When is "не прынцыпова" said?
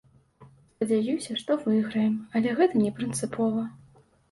2.87-3.71